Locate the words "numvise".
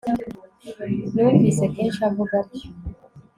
1.13-1.63